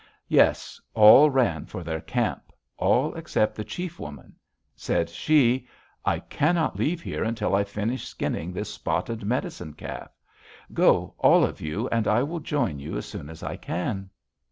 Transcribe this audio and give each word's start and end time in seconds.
Yes, 0.29 0.81
all 0.95 1.29
ran 1.29 1.67
for 1.67 1.83
their 1.83 2.01
camp, 2.01 2.51
all 2.75 3.13
except 3.13 3.53
the 3.53 3.63
chief 3.63 3.99
woman. 3.99 4.33
Said 4.75 5.11
she: 5.11 5.67
'I 6.05 6.21
cannot 6.21 6.75
leave 6.75 7.03
here 7.03 7.23
until 7.23 7.53
I 7.53 7.63
finish 7.63 8.07
skinning 8.07 8.51
this 8.51 8.73
spotted 8.73 9.23
medicine 9.23 9.75
calf. 9.75 10.09
Go, 10.73 11.13
all 11.19 11.43
of 11.45 11.61
you, 11.61 11.87
and 11.89 12.07
I 12.07 12.23
will 12.23 12.39
join 12.39 12.79
you 12.79 12.97
as 12.97 13.05
soon 13.05 13.29
as 13.29 13.43
I 13.43 13.57
can.' 13.57 14.09